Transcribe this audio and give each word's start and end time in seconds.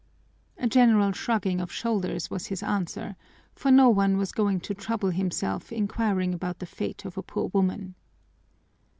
A 0.57 0.65
general 0.65 1.11
shrugging 1.11 1.61
of 1.61 1.71
shoulders 1.71 2.31
was 2.31 2.47
his 2.47 2.63
answer, 2.63 3.15
for 3.53 3.69
no 3.69 3.87
one 3.89 4.17
was 4.17 4.31
going 4.31 4.59
to 4.61 4.73
trouble 4.73 5.11
himself 5.11 5.71
inquiring 5.71 6.33
about 6.33 6.57
the 6.57 6.65
fate 6.65 7.05
of 7.05 7.19
a 7.19 7.21
poor 7.21 7.49
woman. 7.53 7.93